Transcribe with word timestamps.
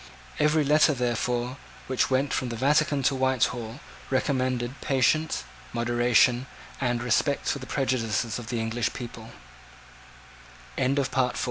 Every 0.39 0.63
letter, 0.63 0.95
therefore, 0.95 1.57
which 1.85 2.09
went 2.09 2.33
from 2.33 2.49
the 2.49 2.55
Vatican 2.55 3.03
to 3.03 3.13
Whitehall, 3.13 3.79
recommended 4.09 4.81
patience, 4.81 5.43
moderation, 5.73 6.47
and 6.81 7.03
respect 7.03 7.45
for 7.47 7.59
the 7.59 7.67
prejudices 7.67 8.39
of 8.39 8.47
the 8.47 8.59
English 8.59 8.93
p 8.93 9.07